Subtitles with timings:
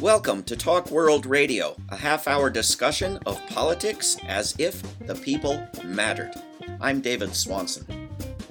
[0.00, 5.62] Welcome to Talk World Radio, a half hour discussion of politics as if the people
[5.84, 6.32] mattered.
[6.80, 8.08] I'm David Swanson.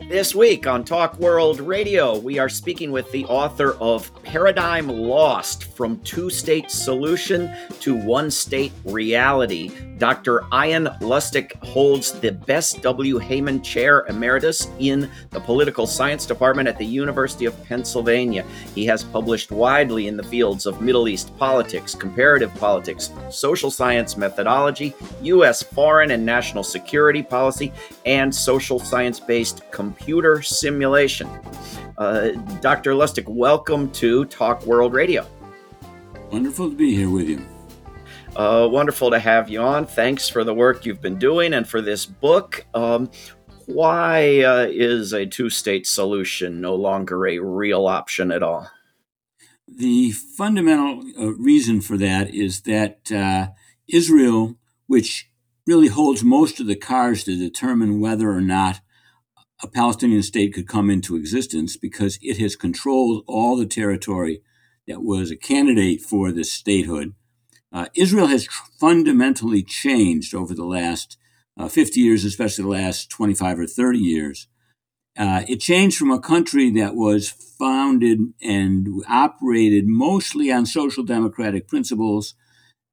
[0.10, 5.64] This week on Talk World Radio, we are speaking with the author of Paradigm Lost
[5.64, 9.72] From Two State Solution to One State Reality.
[9.98, 10.44] Dr.
[10.54, 13.18] Ian Lustick holds the Bess W.
[13.20, 18.46] Heyman Chair Emeritus in the Political Science Department at the University of Pennsylvania.
[18.76, 24.16] He has published widely in the fields of Middle East politics, comparative politics, social science
[24.16, 25.64] methodology, U.S.
[25.64, 27.74] foreign and national security policy,
[28.06, 31.28] and social science based computer simulation.
[32.00, 32.30] Uh,
[32.62, 32.96] Dr.
[32.96, 35.28] Lustick, welcome to Talk World Radio.
[36.32, 37.46] Wonderful to be here with you.
[38.38, 39.86] Uh, wonderful to have you on.
[39.86, 42.66] Thanks for the work you've been doing and for this book.
[42.74, 43.12] Um,
[43.66, 48.72] why uh, is a two state solution no longer a real option at all?
[49.68, 53.50] The fundamental uh, reason for that is that uh,
[53.90, 54.56] Israel,
[54.88, 55.30] which
[55.68, 58.80] really holds most of the cards to determine whether or not
[59.62, 64.42] a Palestinian state could come into existence, because it has controlled all the territory
[64.88, 67.14] that was a candidate for this statehood
[67.72, 71.18] uh, Israel has tr- fundamentally changed over the last
[71.58, 74.48] uh, 50 years, especially the last 25 or 30 years.
[75.18, 81.68] Uh, it changed from a country that was founded and operated mostly on social democratic
[81.68, 82.36] principles,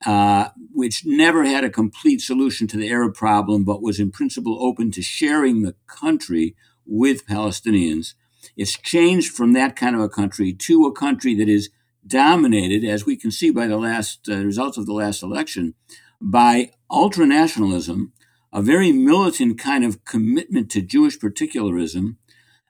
[0.05, 4.63] uh, which never had a complete solution to the Arab problem, but was in principle
[4.63, 8.15] open to sharing the country with Palestinians.
[8.57, 11.71] It's changed from that kind of a country to a country that is
[12.07, 15.75] dominated, as we can see by the last uh, results of the last election,
[16.21, 18.13] by ultranationalism,
[18.53, 22.17] a very militant kind of commitment to Jewish particularism,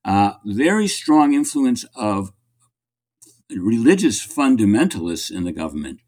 [0.05, 2.33] uh, very strong influence of
[3.51, 6.01] religious fundamentalists in the government.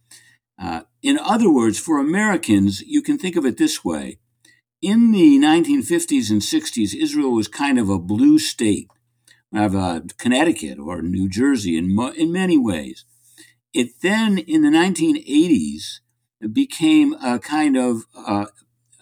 [0.60, 4.18] Uh, in other words, for Americans, you can think of it this way.
[4.80, 8.88] In the 1950s and 60s, Israel was kind of a blue state,
[9.54, 13.04] of uh, Connecticut or New Jersey in, mo- in many ways.
[13.72, 16.00] It then, in the 1980s,
[16.52, 18.46] became a kind of uh,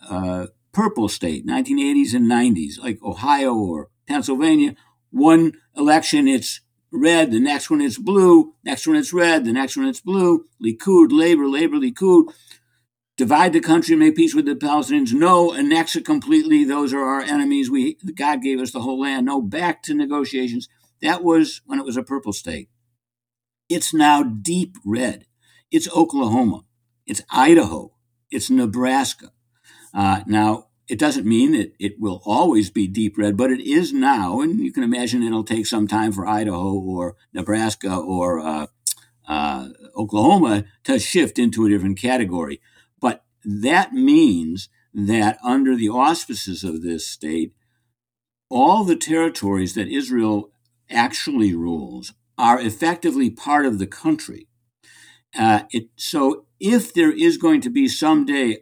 [0.09, 4.75] uh, purple state, 1980s and 90s, like Ohio or Pennsylvania.
[5.11, 6.61] One election, it's
[6.97, 10.47] red, the next one is blue, next one is red, the next one is blue.
[10.63, 12.33] Likud, Labor, Labor, Likud.
[13.17, 15.13] Divide the country, make peace with the Palestinians.
[15.13, 16.65] No, annex it completely.
[16.65, 17.71] Those are our enemies.
[17.71, 19.25] We God gave us the whole land.
[19.27, 20.69] No, back to negotiations.
[21.01, 22.69] That was when it was a purple state.
[23.69, 25.25] It's now deep red.
[25.71, 26.65] It's Oklahoma.
[27.07, 27.93] It's Idaho.
[28.31, 29.33] It's Nebraska.
[29.95, 33.93] Uh, now, it doesn't mean that it will always be deep red, but it is
[33.93, 38.67] now, and you can imagine it'll take some time for Idaho or Nebraska or uh,
[39.27, 42.61] uh, Oklahoma to shift into a different category.
[43.01, 47.53] But that means that under the auspices of this state,
[48.49, 50.51] all the territories that Israel
[50.89, 54.47] actually rules are effectively part of the country.
[55.37, 58.59] Uh, it, so if there is going to be someday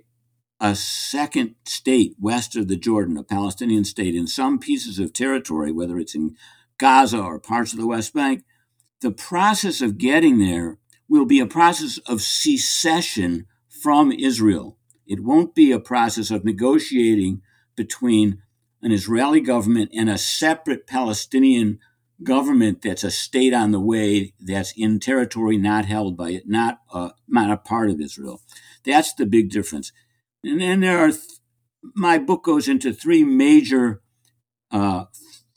[0.64, 5.70] a second state west of the Jordan, a Palestinian state in some pieces of territory,
[5.70, 6.36] whether it's in
[6.78, 8.44] Gaza or parts of the West Bank,
[9.02, 14.78] the process of getting there will be a process of secession from Israel.
[15.06, 17.42] It won't be a process of negotiating
[17.76, 18.40] between
[18.80, 21.78] an Israeli government and a separate Palestinian
[22.22, 26.80] government that's a state on the way that's in territory not held by it, not
[26.90, 28.40] uh, not a part of Israel.
[28.82, 29.92] That's the big difference.
[30.44, 31.40] And then there are, th-
[31.94, 34.02] my book goes into three major
[34.70, 35.06] uh,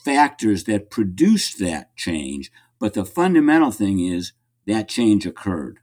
[0.04, 2.52] factors that produced that change.
[2.80, 4.34] But the fundamental thing is
[4.66, 5.80] that change occurred.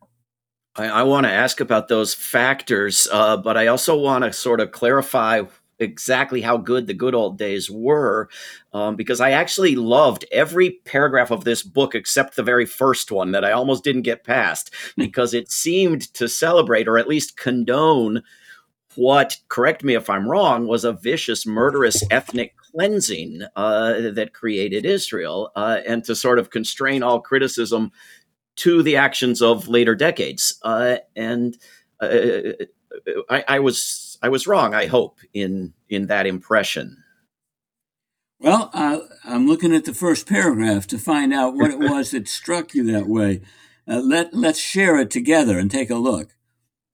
[0.77, 4.61] I, I want to ask about those factors, uh, but I also want to sort
[4.61, 5.43] of clarify
[5.79, 8.29] exactly how good the good old days were
[8.73, 13.33] um, because I actually loved every paragraph of this book except the very first one
[13.33, 15.03] that I almost didn't get past hmm.
[15.03, 18.23] because it seemed to celebrate or at least condone
[18.97, 24.85] what, correct me if I'm wrong, was a vicious, murderous ethnic cleansing uh, that created
[24.85, 27.93] Israel uh, and to sort of constrain all criticism
[28.57, 30.59] to the actions of later decades.
[30.63, 31.57] Uh, and
[32.01, 32.53] uh,
[33.31, 34.75] I, I was I was wrong.
[34.75, 37.03] I hope in in that impression.
[38.39, 42.29] Well, uh, I'm looking at the first paragraph to find out what it was that
[42.29, 43.41] struck you that way.
[43.89, 46.34] Uh, let let's share it together and take a look.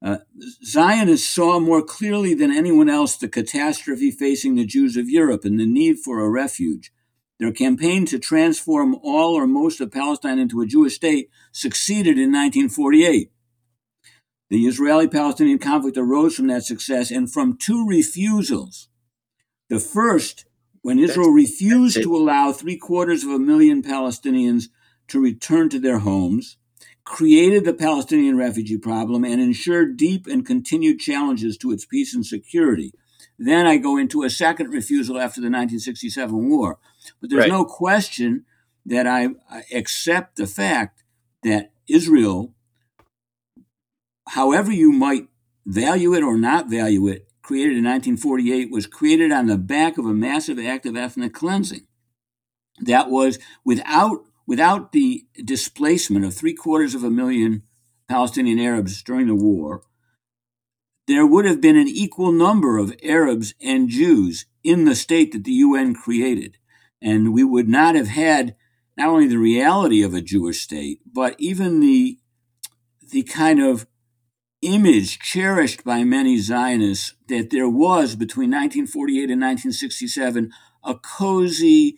[0.02, 0.18] Uh,
[0.64, 5.60] Zionists saw more clearly than anyone else the catastrophe facing the Jews of Europe and
[5.60, 6.90] the need for a refuge.
[7.38, 12.32] Their campaign to transform all or most of Palestine into a Jewish state succeeded in
[12.32, 13.30] 1948.
[14.50, 18.88] The Israeli Palestinian conflict arose from that success and from two refusals.
[19.68, 20.44] The first,
[20.82, 24.64] when Israel refused to allow three quarters of a million Palestinians
[25.08, 26.56] to return to their homes,
[27.04, 32.24] created the Palestinian refugee problem, and ensured deep and continued challenges to its peace and
[32.24, 32.92] security.
[33.38, 36.78] Then I go into a second refusal after the 1967 war.
[37.20, 37.50] But there's right.
[37.50, 38.44] no question
[38.84, 39.28] that I
[39.72, 41.02] accept the fact
[41.42, 42.54] that Israel,
[44.28, 45.28] however you might
[45.66, 50.04] value it or not value it, created in 1948, was created on the back of
[50.04, 51.86] a massive act of ethnic cleansing.
[52.80, 57.62] That was without without the displacement of three quarters of a million
[58.08, 59.84] Palestinian Arabs during the war,
[61.06, 65.44] there would have been an equal number of Arabs and Jews in the state that
[65.44, 66.56] the UN created.
[67.00, 68.56] And we would not have had
[68.96, 72.18] not only the reality of a Jewish state, but even the,
[73.08, 73.86] the kind of
[74.62, 80.50] image cherished by many Zionists that there was between 1948 and 1967
[80.82, 81.96] a cozy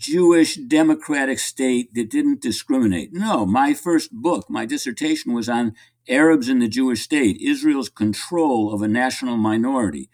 [0.00, 3.12] Jewish democratic state that didn't discriminate.
[3.12, 5.74] No, my first book, my dissertation was on
[6.08, 10.08] Arabs in the Jewish state, Israel's control of a national minority.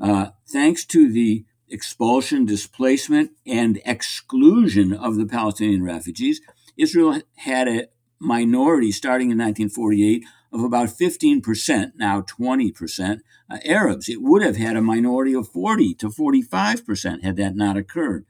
[0.00, 6.40] Uh, thanks to the expulsion, displacement, and exclusion of the Palestinian refugees,
[6.78, 7.88] Israel had a
[8.18, 13.20] minority starting in 1948 of about 15%, now 20%
[13.50, 14.08] uh, Arabs.
[14.08, 18.24] It would have had a minority of 40 to 45% had that not occurred.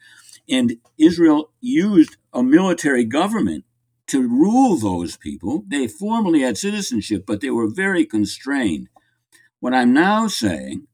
[0.49, 3.65] And Israel used a military government
[4.09, 5.65] to rule those people.
[5.69, 8.89] They formally had citizenship, but they were very constrained.
[9.61, 10.87] What I'm now saying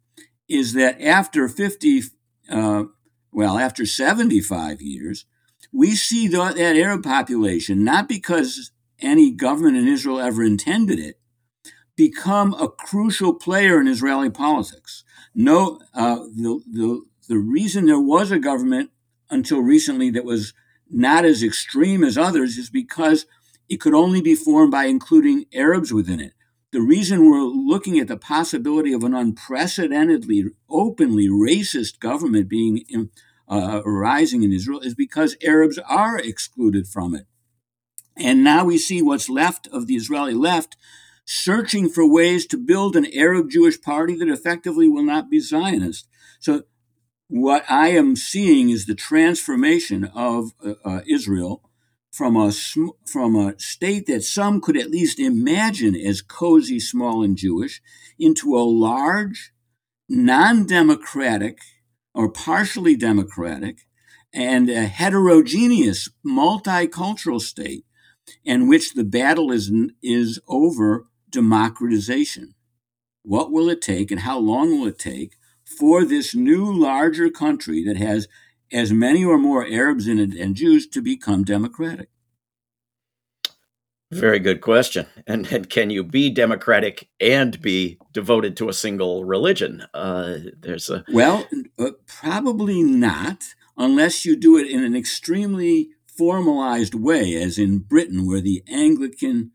[0.49, 2.03] is that after 50,
[2.51, 2.85] uh,
[3.31, 5.27] well, after 75 years,
[5.73, 11.19] we see that, that Arab population, not because any government in Israel ever intended it,
[11.97, 15.05] become a crucial player in Israeli politics.
[15.35, 18.91] No, uh, the, the, the reason there was a government
[19.35, 20.55] until recently that was
[20.89, 23.27] not as extreme as others is because
[23.69, 26.33] it could only be formed by including Arabs within it.
[26.73, 32.85] The reason we're looking at the possibility of an unprecedentedly, openly racist government being
[33.49, 37.27] uh, arising in Israel is because Arabs are excluded from it.
[38.17, 40.77] And now we see what's left of the Israeli left
[41.25, 46.07] searching for ways to build an Arab Jewish party that effectively will not be Zionist.
[46.39, 46.65] So
[47.35, 51.69] what I am seeing is the transformation of uh, uh, Israel
[52.13, 52.53] from a
[53.09, 57.83] from a state that some could at least imagine as cozy, small, and Jewish
[58.21, 59.53] into a large,
[60.09, 61.59] non-democratic
[62.15, 63.79] or partially democratic
[64.33, 67.85] and a heterogeneous, multicultural state
[68.45, 69.73] in which the battle is
[70.05, 72.55] is over democratization.
[73.25, 75.35] What will it take, and how long will it take
[75.79, 78.29] for this new larger country that has
[78.73, 82.09] as many or more Arabs in it and Jews to become democratic?
[84.11, 85.07] Very good question.
[85.27, 89.85] And, and can you be democratic and be devoted to a single religion?
[89.93, 91.47] Uh, there's a well,
[91.79, 98.27] uh, probably not, unless you do it in an extremely formalized way, as in Britain,
[98.27, 99.51] where the Anglican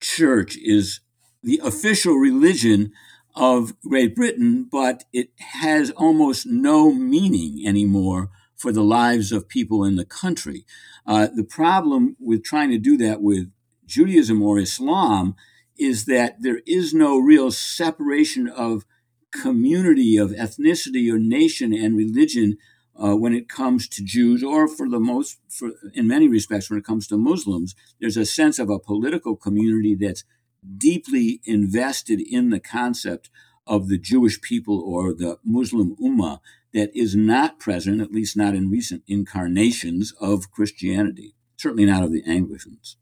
[0.00, 1.00] Church is
[1.42, 2.92] the official religion
[3.40, 9.82] of Great Britain, but it has almost no meaning anymore for the lives of people
[9.82, 10.66] in the country.
[11.06, 13.50] Uh, the problem with trying to do that with
[13.86, 15.34] Judaism or Islam
[15.78, 18.84] is that there is no real separation of
[19.32, 22.58] community, of ethnicity or nation and religion
[23.02, 26.78] uh, when it comes to Jews, or for the most, for, in many respects, when
[26.78, 27.74] it comes to Muslims.
[27.98, 30.24] There's a sense of a political community that's
[30.76, 33.30] deeply invested in the concept
[33.66, 36.40] of the Jewish people or the Muslim Ummah
[36.72, 42.12] that is not present, at least not in recent incarnations of Christianity, certainly not of
[42.12, 42.96] the Anglicans.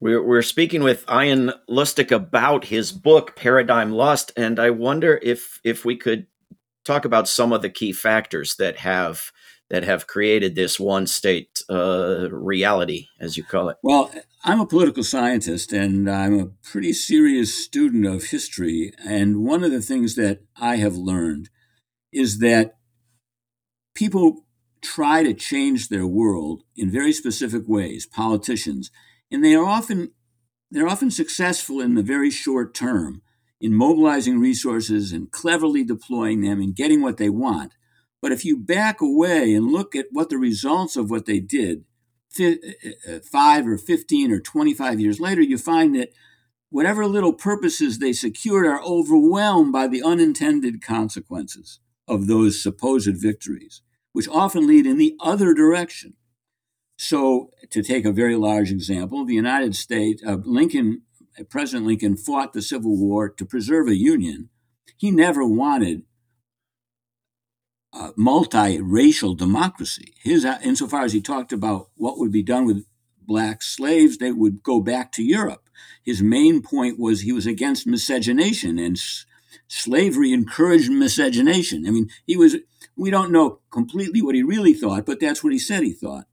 [0.00, 5.60] We're, we're speaking with Ian Lustick about his book, Paradigm Lost, and I wonder if,
[5.62, 6.26] if we could
[6.84, 9.30] talk about some of the key factors that have
[9.72, 13.78] that have created this one state uh, reality, as you call it?
[13.82, 14.12] Well,
[14.44, 18.92] I'm a political scientist and I'm a pretty serious student of history.
[19.02, 21.48] And one of the things that I have learned
[22.12, 22.76] is that
[23.94, 24.44] people
[24.82, 28.90] try to change their world in very specific ways, politicians,
[29.30, 30.12] and they are often
[30.70, 33.22] they're often successful in the very short term
[33.60, 37.74] in mobilizing resources and cleverly deploying them and getting what they want.
[38.22, 41.84] But if you back away and look at what the results of what they did,
[42.40, 42.52] uh,
[43.06, 46.12] uh, five or 15 or 25 years later, you find that
[46.70, 53.82] whatever little purposes they secured are overwhelmed by the unintended consequences of those supposed victories,
[54.12, 56.14] which often lead in the other direction.
[56.96, 61.02] So, to take a very large example, the United States, uh, Lincoln,
[61.50, 64.48] President Lincoln fought the Civil War to preserve a union.
[64.96, 66.04] He never wanted
[67.92, 70.14] uh, multiracial democracy.
[70.22, 72.86] His, uh, insofar as he talked about what would be done with
[73.20, 75.68] black slaves, they would go back to Europe.
[76.02, 79.26] His main point was he was against miscegenation and s-
[79.68, 81.86] slavery encouraged miscegenation.
[81.86, 82.56] I mean, he was,
[82.96, 86.26] we don't know completely what he really thought, but that's what he said he thought.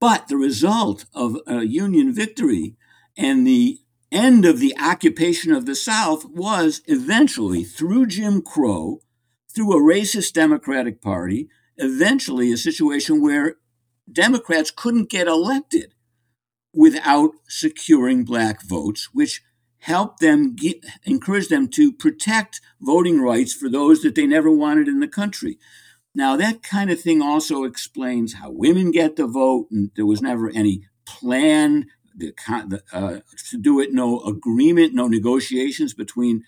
[0.00, 2.76] But the result of a Union victory
[3.16, 3.80] and the
[4.12, 9.00] end of the occupation of the South was eventually, through Jim Crow,
[9.54, 13.56] through a racist Democratic Party, eventually a situation where
[14.10, 15.94] Democrats couldn't get elected
[16.74, 19.42] without securing black votes, which
[19.80, 24.88] helped them get, encourage them to protect voting rights for those that they never wanted
[24.88, 25.58] in the country.
[26.14, 30.20] Now, that kind of thing also explains how women get the vote, and there was
[30.20, 31.86] never any plan
[32.92, 36.42] uh, to do it, no agreement, no negotiations between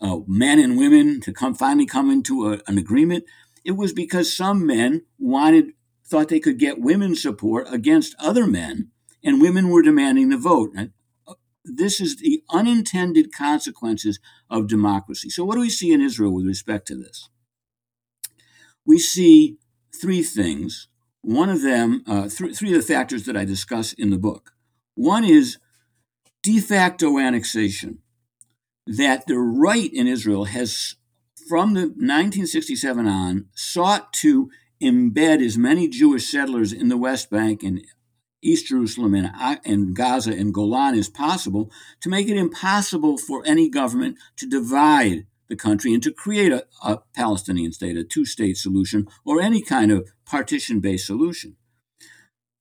[0.00, 3.24] uh, men and women to come finally come into a, an agreement.
[3.64, 5.72] It was because some men wanted
[6.06, 8.90] thought they could get women's support against other men,
[9.22, 10.70] and women were demanding the vote.
[10.76, 15.28] Uh, this is the unintended consequences of democracy.
[15.28, 17.28] So, what do we see in Israel with respect to this?
[18.86, 19.58] We see
[20.00, 20.88] three things.
[21.20, 24.52] One of them, uh, th- three of the factors that I discuss in the book.
[24.94, 25.58] One is
[26.42, 27.98] de facto annexation
[28.96, 30.96] that the right in Israel has,
[31.48, 34.50] from the 1967 on, sought to
[34.82, 37.84] embed as many Jewish settlers in the West Bank and
[38.40, 43.42] East Jerusalem and, uh, and Gaza and Golan as possible to make it impossible for
[43.44, 48.24] any government to divide the country and to create a, a Palestinian state, a two
[48.24, 51.56] state solution, or any kind of partition based solution.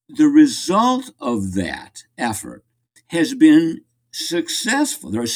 [0.09, 2.65] The result of that effort
[3.09, 3.81] has been
[4.11, 5.11] successful.
[5.11, 5.27] There are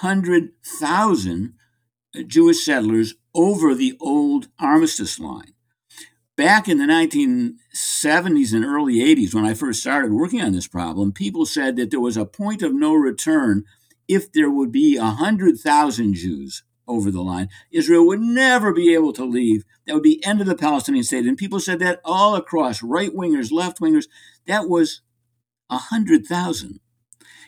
[0.00, 1.54] 700,000
[2.26, 5.54] Jewish settlers over the old armistice line.
[6.36, 11.12] Back in the 1970s and early 80s, when I first started working on this problem,
[11.12, 13.64] people said that there was a point of no return
[14.08, 17.48] if there would be 100,000 Jews over the line.
[17.70, 19.64] Israel would never be able to leave.
[19.86, 21.24] That would be end of the Palestinian state.
[21.24, 24.06] And people said that all across, right wingers, left wingers.
[24.46, 25.02] That was
[25.68, 26.80] 100,000.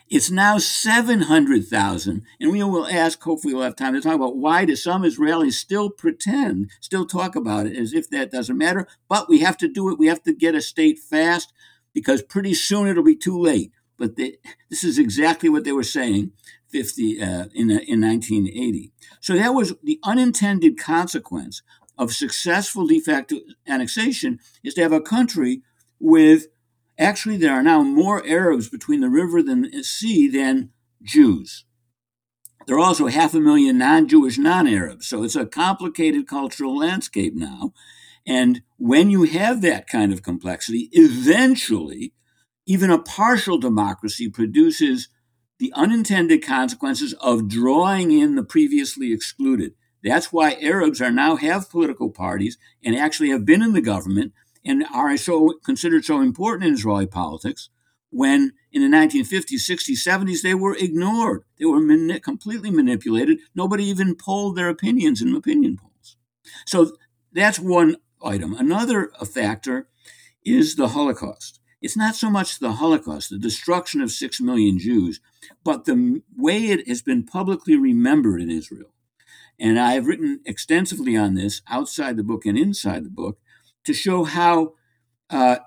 [0.09, 2.23] It's now 700,000.
[2.39, 5.53] And we will ask, hopefully, we'll have time to talk about why do some Israelis
[5.53, 8.87] still pretend, still talk about it as if that doesn't matter.
[9.09, 9.99] But we have to do it.
[9.99, 11.51] We have to get a state fast
[11.93, 13.71] because pretty soon it'll be too late.
[13.97, 14.37] But they,
[14.69, 16.31] this is exactly what they were saying
[16.69, 18.91] 50 uh, in, in 1980.
[19.19, 21.61] So that was the unintended consequence
[21.97, 23.37] of successful de facto
[23.67, 25.63] annexation is to have a country
[25.99, 26.47] with
[26.99, 30.71] Actually, there are now more Arabs between the river and the sea than
[31.03, 31.65] Jews.
[32.65, 35.07] There are also half a million non Jewish non Arabs.
[35.07, 37.73] So it's a complicated cultural landscape now.
[38.25, 42.13] And when you have that kind of complexity, eventually,
[42.65, 45.07] even a partial democracy produces
[45.59, 49.73] the unintended consequences of drawing in the previously excluded.
[50.03, 54.33] That's why Arabs are now have political parties and actually have been in the government
[54.65, 57.69] and are so considered so important in Israeli politics
[58.09, 61.43] when in the 1950s, 60s, 70s they were ignored.
[61.59, 63.39] They were mani- completely manipulated.
[63.55, 66.17] Nobody even polled their opinions in opinion polls.
[66.65, 66.95] So
[67.31, 68.53] that's one item.
[68.53, 69.87] Another factor
[70.43, 71.59] is the Holocaust.
[71.81, 75.19] It's not so much the Holocaust, the destruction of six million Jews,
[75.63, 78.93] but the way it has been publicly remembered in Israel.
[79.59, 83.39] And I have written extensively on this outside the book and inside the book
[83.87, 84.73] to show how
[85.29, 85.57] uh,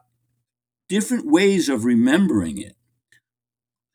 [0.91, 2.77] different ways of remembering it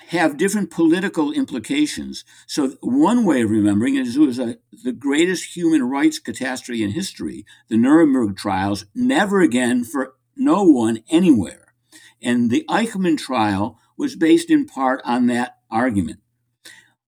[0.07, 2.25] have different political implications.
[2.47, 6.83] So, one way of remembering it is it was a, the greatest human rights catastrophe
[6.83, 11.75] in history, the Nuremberg trials, never again for no one anywhere.
[12.19, 16.19] And the Eichmann trial was based in part on that argument.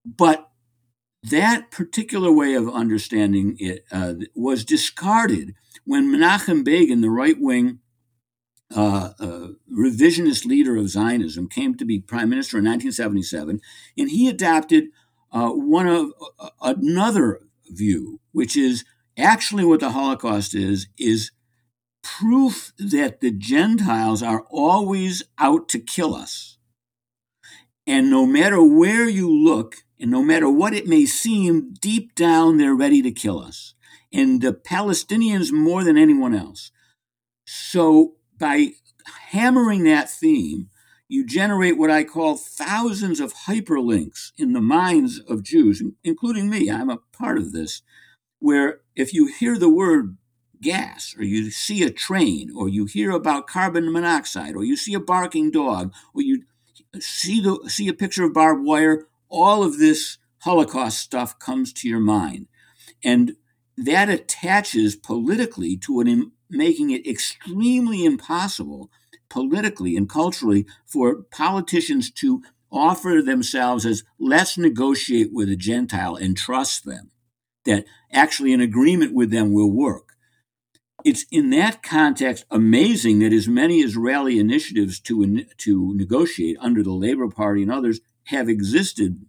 [0.05, 0.49] But
[1.23, 5.55] that particular way of understanding it uh, was discarded
[5.87, 7.79] when Menachem Begin, the right wing
[8.75, 13.61] uh, uh, revisionist leader of Zionism, came to be prime minister in 1977,
[13.97, 14.89] and he adopted
[15.31, 17.39] uh, one of uh, another
[17.69, 18.83] view, which is
[19.17, 21.31] actually what the Holocaust is is
[22.03, 26.57] proof that the Gentiles are always out to kill us.
[27.85, 32.57] And no matter where you look, and no matter what it may seem, deep down
[32.57, 33.73] they're ready to kill us.
[34.17, 36.71] And the Palestinians more than anyone else.
[37.45, 38.71] So by
[39.29, 40.69] hammering that theme,
[41.07, 46.69] you generate what I call thousands of hyperlinks in the minds of Jews, including me.
[46.69, 47.83] I'm a part of this,
[48.39, 50.17] where if you hear the word
[50.61, 54.95] gas, or you see a train, or you hear about carbon monoxide, or you see
[54.95, 56.43] a barking dog, or you
[56.99, 61.87] see the see a picture of barbed wire, all of this Holocaust stuff comes to
[61.87, 62.47] your mind,
[63.03, 63.35] and
[63.77, 68.89] that attaches politically to an making it extremely impossible
[69.29, 72.41] politically and culturally for politicians to
[72.71, 77.11] offer themselves as let's negotiate with a Gentile and trust them,
[77.65, 80.13] that actually an agreement with them will work.
[81.05, 86.93] It's in that context amazing that as many Israeli initiatives to, to negotiate under the
[86.93, 89.25] Labor Party and others have existed.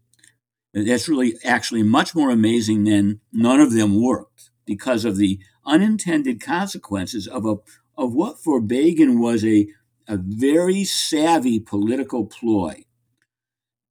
[0.84, 6.40] That's really actually much more amazing than none of them worked because of the unintended
[6.40, 7.56] consequences of a
[7.96, 9.68] of what for Begin was a
[10.06, 12.84] a very savvy political ploy.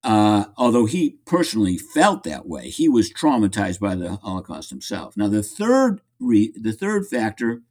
[0.02, 5.16] Uh, although he personally felt that way, he was traumatized by the Holocaust himself.
[5.16, 7.62] Now, the third re- the third factor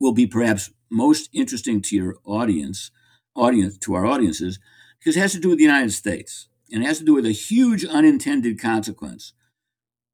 [0.00, 2.90] will be perhaps most interesting to your audience,
[3.34, 4.58] audience to our audiences,
[4.98, 7.26] because it has to do with the United States and it has to do with
[7.26, 9.32] a huge unintended consequence.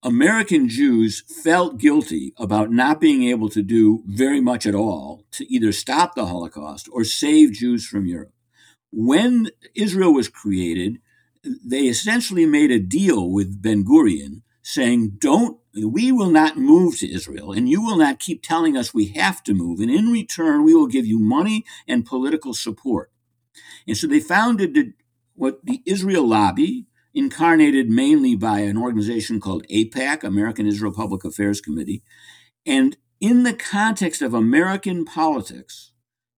[0.03, 5.51] American Jews felt guilty about not being able to do very much at all to
[5.51, 8.33] either stop the Holocaust or save Jews from Europe.
[8.93, 10.99] When Israel was created,
[11.43, 17.13] they essentially made a deal with Ben Gurion saying, Don't, we will not move to
[17.13, 19.81] Israel, and you will not keep telling us we have to move.
[19.81, 23.11] And in return, we will give you money and political support.
[23.87, 24.93] And so they founded the,
[25.35, 31.61] what the Israel Lobby, incarnated mainly by an organization called AIPAC, American Israel Public Affairs
[31.61, 32.03] Committee.
[32.67, 35.93] And in the context of American politics,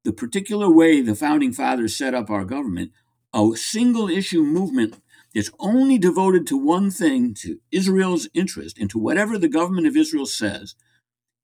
[0.04, 2.92] the particular way the founding fathers set up our government,
[3.34, 5.00] a single issue movement
[5.34, 9.96] that's only devoted to one thing, to Israel's interest, and to whatever the government of
[9.96, 10.74] Israel says,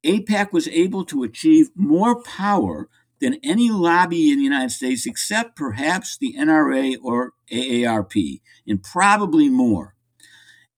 [0.04, 2.88] AIPAC was able to achieve more power
[3.22, 9.48] than any lobby in the United States, except perhaps the NRA or AARP, and probably
[9.48, 9.94] more.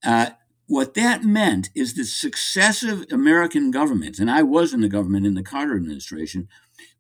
[0.05, 0.31] Uh,
[0.67, 5.35] what that meant is that successive American governments, and I was in the government in
[5.35, 6.49] the Carter administration,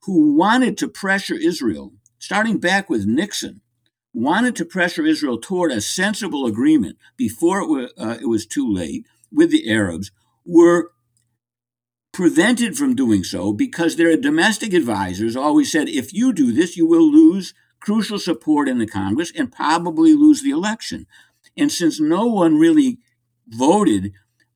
[0.04, 3.60] who wanted to pressure Israel, starting back with Nixon,
[4.14, 8.70] wanted to pressure Israel toward a sensible agreement before it, were, uh, it was too
[8.72, 10.10] late with the Arabs,
[10.46, 10.92] were
[12.14, 16.86] prevented from doing so because their domestic advisors always said if you do this, you
[16.86, 21.06] will lose crucial support in the Congress and probably lose the election.
[21.56, 22.98] And since no one really
[23.46, 24.12] voted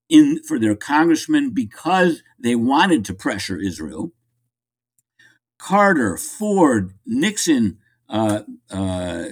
[0.08, 4.12] in for their congressman because they wanted to pressure Israel,
[5.58, 9.24] Carter, Ford, Nixon, uh, uh,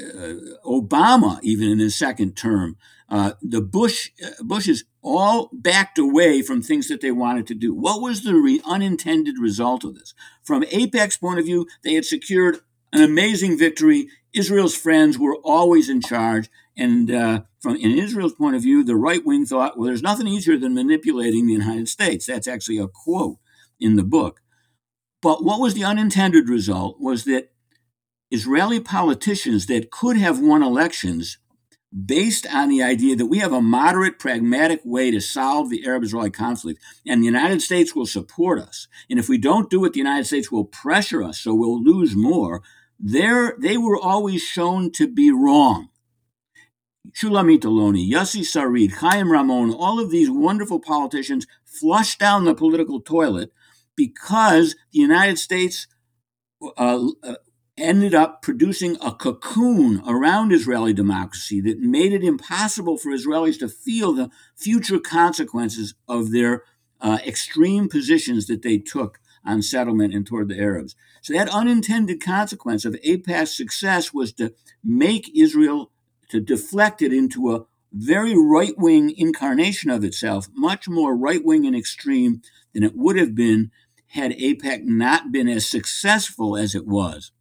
[0.66, 2.76] Obama, even in his second term,
[3.08, 7.72] uh, the Bush uh, Bushes all backed away from things that they wanted to do.
[7.72, 10.14] What was the re- unintended result of this?
[10.42, 12.58] From AIPAC's point of view, they had secured
[12.92, 14.08] an amazing victory.
[14.34, 18.96] Israel's friends were always in charge, and uh, from in Israel's point of view, the
[18.96, 22.26] right wing thought, well, there's nothing easier than manipulating the United States.
[22.26, 23.38] That's actually a quote
[23.78, 24.40] in the book.
[25.22, 27.52] But what was the unintended result was that
[28.32, 31.38] Israeli politicians that could have won elections
[32.04, 36.02] based on the idea that we have a moderate, pragmatic way to solve the Arab
[36.02, 38.88] Israeli conflict, and the United States will support us.
[39.09, 42.14] And if we don't do it, the United States will pressure us, so we'll lose
[42.14, 42.62] more.
[42.98, 45.88] There, they were always shown to be wrong.
[47.12, 53.00] Shulamit Aloni, Yossi Sarid, Chaim Ramon, all of these wonderful politicians flushed down the political
[53.00, 53.52] toilet
[53.94, 55.87] because the United States
[56.76, 57.35] uh, uh,
[57.78, 63.68] ended up producing a cocoon around Israeli democracy that made it impossible for Israelis to
[63.68, 66.64] feel the future consequences of their
[67.00, 70.96] uh, extreme positions that they took on settlement and toward the Arabs.
[71.22, 75.92] So that unintended consequence of AIPAC's success was to make Israel,
[76.30, 81.66] to deflect it into a very right wing incarnation of itself, much more right wing
[81.66, 83.70] and extreme than it would have been
[84.08, 87.32] had AIPAC not been as successful as it was.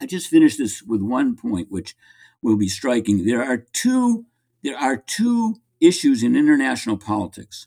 [0.00, 1.96] I just finished this with one point, which
[2.42, 3.24] will be striking.
[3.24, 4.26] There are two.
[4.62, 7.66] There are two issues in international politics,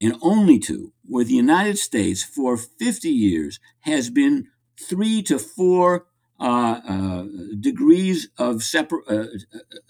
[0.00, 6.06] and only two, where the United States for 50 years has been three to four
[6.38, 7.24] uh, uh,
[7.58, 9.04] degrees of separate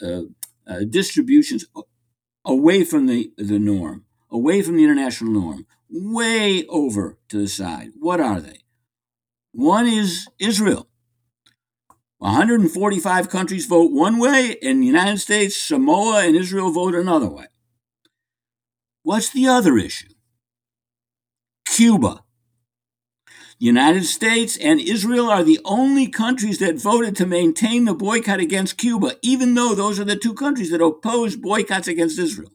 [0.00, 0.22] uh,
[0.66, 1.66] uh, distributions
[2.44, 7.90] away from the, the norm, away from the international norm, way over to the side.
[7.98, 8.60] What are they?
[9.52, 10.88] One is Israel.
[12.18, 17.46] 145 countries vote one way, and the United States, Samoa, and Israel vote another way.
[19.02, 20.09] What's the other issue?
[21.64, 22.24] Cuba.
[23.61, 28.40] The United States and Israel are the only countries that voted to maintain the boycott
[28.40, 32.52] against Cuba, even though those are the two countries that oppose boycotts against Israel.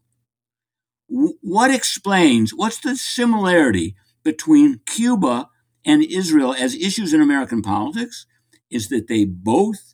[1.08, 5.49] What explains, what's the similarity between Cuba
[5.86, 8.26] and Israel as issues in American politics?
[8.73, 9.93] Is that they both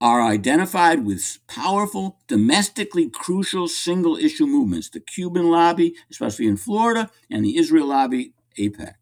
[0.00, 7.10] are identified with powerful, domestically crucial single issue movements the Cuban lobby, especially in Florida,
[7.30, 8.94] and the Israel lobby, AIPAC.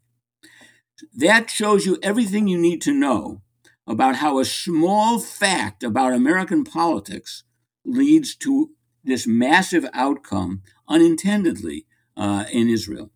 [1.13, 3.41] That shows you everything you need to know
[3.85, 7.43] about how a small fact about American politics
[7.83, 8.71] leads to
[9.03, 13.11] this massive outcome unintendedly uh, in Israel.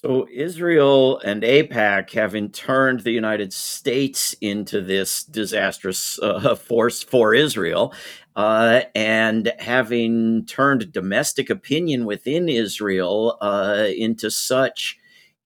[0.00, 7.34] So Israel and AIPAC having turned the United States into this disastrous uh, force for
[7.34, 7.92] Israel,
[8.36, 14.96] uh, and having turned domestic opinion within Israel uh, into such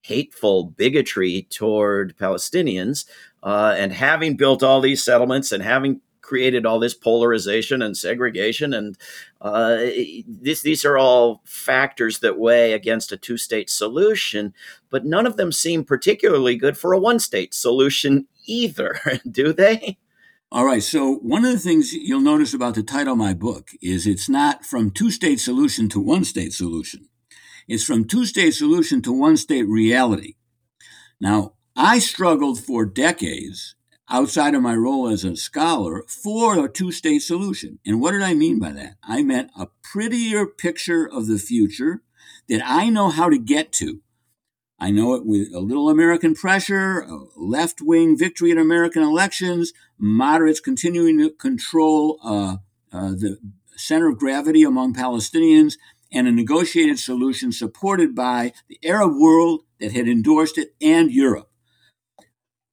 [0.01, 3.05] hateful bigotry toward Palestinians,
[3.41, 5.99] uh, and having built all these settlements and having
[6.33, 8.97] created all this polarization and segregation and
[9.41, 9.85] uh,
[10.27, 14.51] this, these are all factors that weigh against a two-state solution
[14.89, 18.99] but none of them seem particularly good for a one-state solution either
[19.31, 19.97] do they
[20.51, 23.69] all right so one of the things you'll notice about the title of my book
[23.79, 27.07] is it's not from two-state solution to one-state solution
[27.67, 30.35] it's from two state solution to one state reality.
[31.19, 33.75] Now, I struggled for decades
[34.09, 37.79] outside of my role as a scholar for a two state solution.
[37.85, 38.95] And what did I mean by that?
[39.03, 42.01] I meant a prettier picture of the future
[42.49, 44.01] that I know how to get to.
[44.79, 50.59] I know it with a little American pressure, left wing victory in American elections, moderates
[50.59, 52.57] continuing to control uh,
[52.91, 53.37] uh, the
[53.77, 55.75] center of gravity among Palestinians,
[56.11, 61.49] and a negotiated solution supported by the Arab world that had endorsed it and Europe.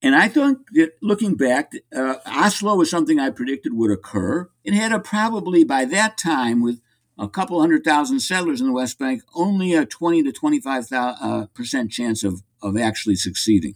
[0.02, 4.48] And I think that looking back, uh, Oslo was something I predicted would occur.
[4.64, 6.80] It had a probably by that time, with
[7.18, 11.46] a couple hundred thousand settlers in the West Bank, only a 20 to 25 uh,
[11.52, 13.74] percent chance of, of actually succeeding.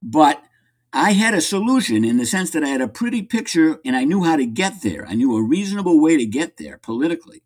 [0.00, 0.42] But
[0.92, 4.04] I had a solution in the sense that I had a pretty picture and I
[4.04, 5.06] knew how to get there.
[5.08, 7.42] I knew a reasonable way to get there politically.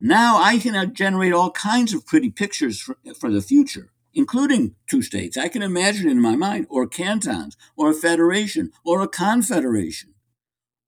[0.00, 5.00] Now I can generate all kinds of pretty pictures for, for the future, including two
[5.00, 5.36] states.
[5.36, 10.12] I can imagine in my mind, or cantons, or a federation, or a confederation,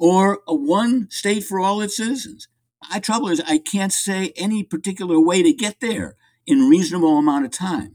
[0.00, 2.48] or a one state for all its citizens.
[2.90, 7.44] My trouble is I can't say any particular way to get there in reasonable amount
[7.44, 7.94] of time.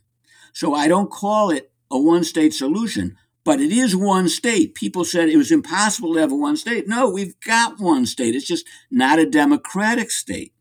[0.53, 4.73] So I don't call it a one state solution, but it is one state.
[4.73, 6.87] People said it was impossible to have a one state.
[6.87, 8.35] No, we've got one state.
[8.35, 10.53] It's just not a democratic state.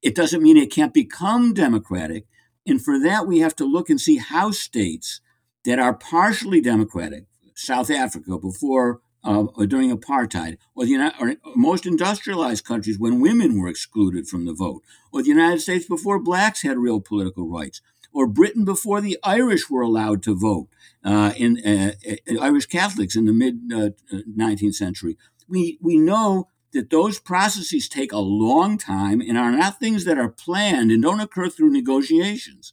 [0.00, 2.26] It doesn't mean it can't become democratic.
[2.66, 5.20] And for that, we have to look and see how states
[5.64, 12.64] that are partially democratic, South Africa before uh, during apartheid, or the or most industrialized
[12.64, 16.78] countries when women were excluded from the vote, or the United States before blacks had
[16.78, 17.80] real political rights,
[18.12, 20.68] or Britain before the Irish were allowed to vote,
[21.04, 25.16] uh, in uh, uh Irish Catholics in the mid 19th uh, century.
[25.48, 30.18] We we know that those processes take a long time and are not things that
[30.18, 32.72] are planned and don't occur through negotiations.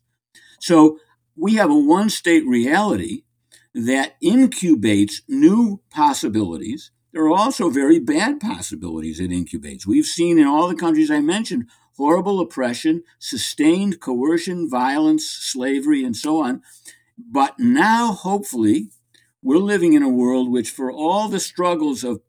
[0.59, 0.99] So
[1.35, 3.23] we have a one state reality
[3.73, 6.91] that incubates new possibilities.
[7.11, 9.85] There are also very bad possibilities it incubates.
[9.85, 16.15] We've seen in all the countries I mentioned horrible oppression, sustained coercion, violence, slavery, and
[16.15, 16.61] so on.
[17.17, 18.89] But now, hopefully,
[19.41, 22.21] we're living in a world which, for all the struggles of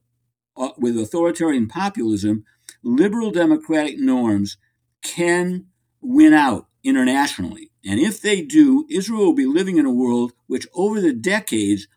[0.60, 2.44] uh, with authoritarian populism,
[2.82, 4.58] liberal democratic norms
[5.02, 5.66] can
[6.00, 7.70] win out internationally.
[7.84, 11.88] And if they do, Israel will be living in a world which, over the decades,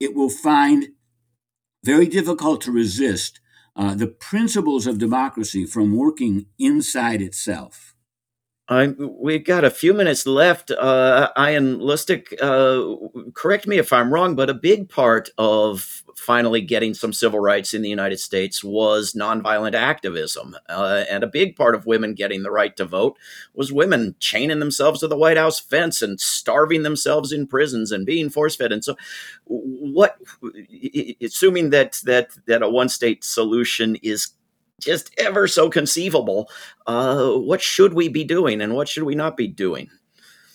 [0.00, 0.88] it will find
[1.84, 3.40] very difficult to resist
[3.76, 7.94] uh, the principles of democracy from working inside itself.
[8.70, 10.70] I, we've got a few minutes left.
[10.70, 12.84] Uh, Ian Lustick, uh,
[13.32, 17.72] correct me if I'm wrong, but a big part of finally getting some civil rights
[17.72, 20.54] in the United States was nonviolent activism.
[20.68, 23.16] Uh, and a big part of women getting the right to vote
[23.54, 28.04] was women chaining themselves to the White House fence and starving themselves in prisons and
[28.04, 28.72] being force fed.
[28.72, 28.96] And so,
[29.46, 30.18] what,
[31.22, 34.28] assuming that, that, that a one state solution is
[34.80, 36.50] just ever so conceivable.
[36.86, 39.90] Uh, what should we be doing and what should we not be doing?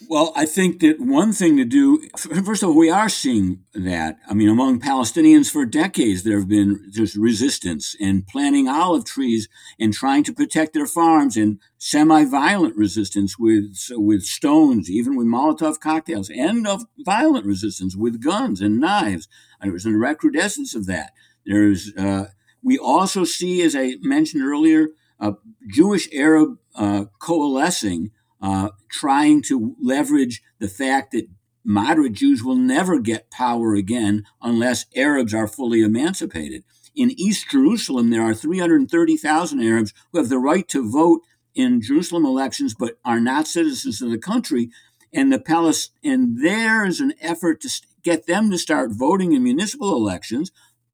[0.09, 4.17] Well, I think that one thing to do, first of all, we are seeing that.
[4.27, 9.47] I mean, among Palestinians for decades, there have been just resistance and planting olive trees
[9.79, 15.79] and trying to protect their farms and semi-violent resistance with with stones, even with Molotov
[15.79, 19.27] cocktails, and of violent resistance with guns and knives.
[19.62, 21.13] And it was a recrudescence of that.
[21.45, 22.25] There's uh,
[22.63, 24.88] we also see, as I mentioned earlier,
[25.19, 25.34] uh,
[25.67, 31.28] Jewish Arab uh, coalescing, uh, trying to leverage the fact that
[31.63, 36.63] moderate Jews will never get power again unless Arabs are fully emancipated.
[36.95, 41.21] In East Jerusalem, there are 330,000 Arabs who have the right to vote
[41.56, 44.69] in Jerusalem elections but are not citizens of the country.
[45.13, 47.69] And the Palest- and there is an effort to
[48.04, 50.52] get them to start voting in municipal elections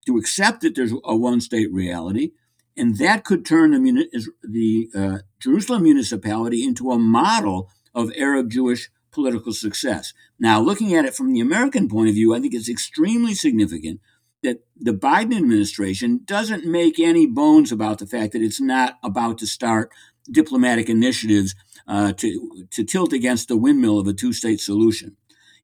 [0.09, 2.31] to accept that there's a one state reality,
[2.75, 8.89] and that could turn the, the uh, Jerusalem municipality into a model of Arab Jewish
[9.11, 10.13] political success.
[10.39, 13.99] Now, looking at it from the American point of view, I think it's extremely significant
[14.41, 19.37] that the Biden administration doesn't make any bones about the fact that it's not about
[19.39, 19.91] to start
[20.31, 21.53] diplomatic initiatives
[21.87, 25.17] uh, to, to tilt against the windmill of a two state solution.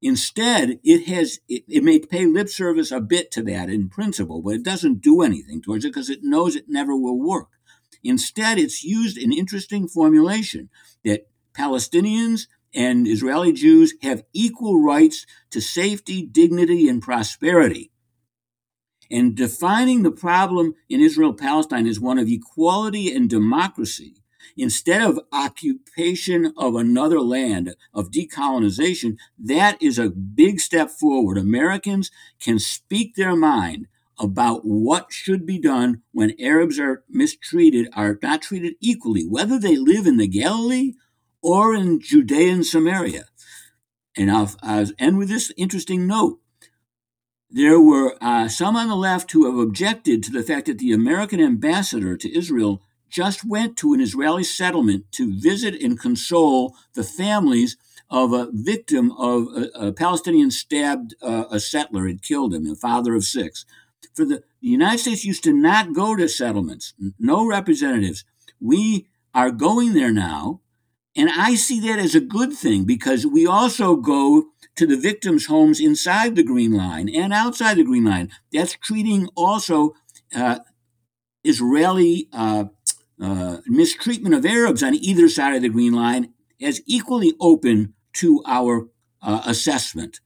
[0.08, 4.40] Instead, it has it, it, may pay lip service a bit to that in principle,
[4.40, 7.48] but it doesn't do anything towards it because it knows it never will work.
[8.04, 10.70] Instead, it's used an interesting formulation
[11.04, 17.90] that Palestinians and Israeli Jews have equal rights to safety, dignity, and prosperity.
[19.10, 24.18] And defining the problem in Israel Palestine as one of equality and democracy
[24.58, 31.38] Instead of occupation of another land, of decolonization, that is a big step forward.
[31.38, 33.88] Americans can speak their mind
[34.18, 39.76] about what should be done when Arabs are mistreated, are not treated equally, whether they
[39.76, 40.94] live in the Galilee
[41.42, 43.26] or in Judea and Samaria.
[44.18, 46.40] And I'll, I'll end with this interesting note.
[47.50, 50.94] There were uh, some on the left who have objected to the fact that the
[50.94, 57.04] American ambassador to Israel just went to an Israeli settlement to visit and console the
[57.04, 57.78] families
[58.10, 62.76] of a victim of a, a Palestinian stabbed uh, a settler had killed him, a
[62.76, 63.66] father of six.
[64.14, 68.24] For the, the United States used to not go to settlements, no representatives.
[68.60, 70.62] We are going there now,
[71.16, 75.48] and I see that as a good thing because we also go to the victims'
[75.48, 78.30] homes inside the Green Line and outside the Green Line.
[78.52, 79.96] That's treating also
[80.36, 80.60] uh,
[81.46, 82.66] Israeli uh,
[83.22, 88.42] uh, mistreatment of Arabs on either side of the Green Line as equally open to
[88.46, 88.88] our
[89.22, 90.20] uh, assessment.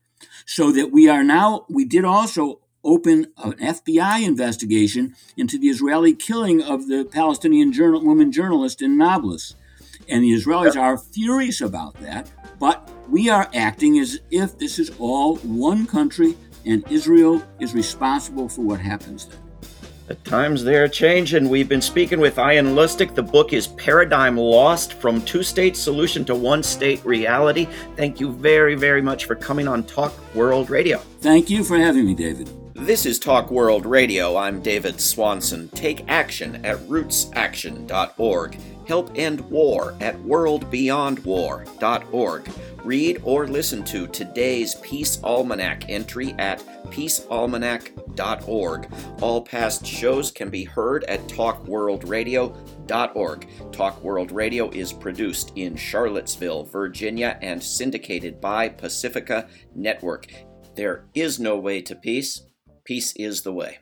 [0.46, 6.14] So that we are now, we did also open an FBI investigation into the Israeli
[6.14, 9.54] killing of the Palestinian journal, woman journalist in Nablus.
[10.08, 12.28] And the Israelis are furious about that,
[12.58, 18.48] but we are acting as if this is all one country and Israel is responsible
[18.48, 19.49] for what happens there.
[20.10, 21.48] The times they're changing.
[21.48, 23.14] We've been speaking with Ian Lustick.
[23.14, 27.68] The book is Paradigm Lost From Two State Solution to One State Reality.
[27.94, 30.98] Thank you very, very much for coming on Talk World Radio.
[31.20, 32.50] Thank you for having me, David.
[32.74, 34.36] This is Talk World Radio.
[34.36, 35.68] I'm David Swanson.
[35.68, 38.58] Take action at rootsaction.org.
[38.90, 42.50] Help end war at worldbeyondwar.org.
[42.84, 46.58] Read or listen to today's Peace Almanac entry at
[46.90, 48.92] peacealmanac.org.
[49.20, 53.48] All past shows can be heard at talkworldradio.org.
[53.70, 60.26] Talk World Radio is produced in Charlottesville, Virginia, and syndicated by Pacifica Network.
[60.74, 62.42] There is no way to peace.
[62.82, 63.78] Peace is the way.